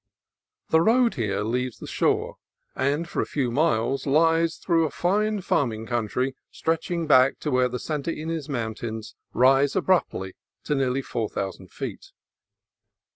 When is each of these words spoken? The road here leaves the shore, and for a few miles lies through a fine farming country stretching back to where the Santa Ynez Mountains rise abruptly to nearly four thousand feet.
The 0.69 0.81
road 0.81 1.13
here 1.13 1.43
leaves 1.43 1.77
the 1.77 1.85
shore, 1.85 2.37
and 2.75 3.07
for 3.07 3.21
a 3.21 3.25
few 3.27 3.51
miles 3.51 4.07
lies 4.07 4.57
through 4.57 4.85
a 4.87 4.89
fine 4.89 5.41
farming 5.41 5.85
country 5.85 6.35
stretching 6.49 7.05
back 7.05 7.37
to 7.41 7.51
where 7.51 7.69
the 7.69 7.77
Santa 7.77 8.09
Ynez 8.11 8.49
Mountains 8.49 9.13
rise 9.31 9.75
abruptly 9.75 10.33
to 10.63 10.73
nearly 10.73 11.03
four 11.03 11.29
thousand 11.29 11.71
feet. 11.71 12.13